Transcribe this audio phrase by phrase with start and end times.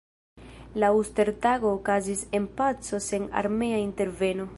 [0.83, 4.49] La Uster-Tago okazis en paco sen armea interveno.